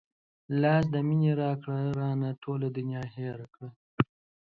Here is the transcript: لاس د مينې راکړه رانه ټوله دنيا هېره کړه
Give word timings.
لاس 0.61 0.83
د 0.93 0.95
مينې 1.07 1.31
راکړه 1.41 1.79
رانه 1.99 2.29
ټوله 2.43 2.67
دنيا 2.77 3.03
هېره 3.15 3.47
کړه 3.53 3.69